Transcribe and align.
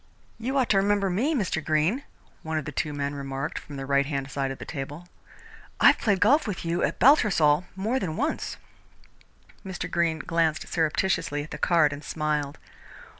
"You 0.39 0.57
ought 0.57 0.69
to 0.69 0.77
remember 0.77 1.11
me, 1.11 1.35
Mr. 1.35 1.63
Greene," 1.63 2.01
one 2.41 2.57
of 2.57 2.65
the 2.65 2.71
two 2.71 2.91
men 2.91 3.13
remarked 3.13 3.59
from 3.59 3.75
the 3.75 3.85
right 3.85 4.07
hand 4.07 4.31
side 4.31 4.49
of 4.49 4.57
the 4.57 4.65
table. 4.65 5.07
"I've 5.79 5.99
played 5.99 6.19
golf 6.19 6.47
with 6.47 6.65
you 6.65 6.81
at 6.81 6.97
Baltusrol 6.97 7.65
more 7.75 7.99
than 7.99 8.17
once." 8.17 8.57
Mr. 9.63 9.87
Greene 9.91 10.17
glanced 10.17 10.67
surreptitiously 10.67 11.43
at 11.43 11.51
the 11.51 11.59
card 11.59 11.93
and 11.93 12.03
smiled. 12.03 12.57